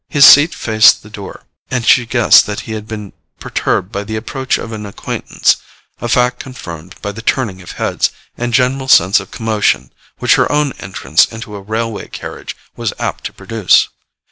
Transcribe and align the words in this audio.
His 0.09 0.25
seat 0.25 0.55
faced 0.55 0.95
toward 0.95 1.03
the 1.03 1.09
door, 1.15 1.43
and 1.69 1.85
she 1.85 2.07
guessed 2.07 2.47
that 2.47 2.61
he 2.61 2.71
had 2.71 2.87
been 2.87 3.13
perturbed 3.39 3.91
by 3.91 4.03
the 4.03 4.15
approach 4.15 4.57
of 4.57 4.71
an 4.71 4.87
acquaintance; 4.87 5.57
a 6.01 6.09
fact 6.09 6.39
confirmed 6.39 6.95
by 7.03 7.11
the 7.11 7.21
turning 7.21 7.61
of 7.61 7.73
heads 7.73 8.09
and 8.35 8.51
general 8.51 8.87
sense 8.87 9.19
of 9.19 9.29
commotion 9.29 9.93
which 10.17 10.37
her 10.37 10.51
own 10.51 10.73
entrance 10.79 11.25
into 11.25 11.55
a 11.55 11.61
railway 11.61 12.07
carriage 12.07 12.57
was 12.75 12.93
apt 12.97 13.25
to 13.25 13.33
produce. 13.33 13.89